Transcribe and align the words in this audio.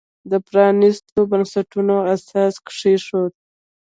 د 0.31 0.33
پرانیستو 0.47 1.17
بنسټونو 1.31 1.95
اساس 2.13 2.55
کېښود. 2.67 3.33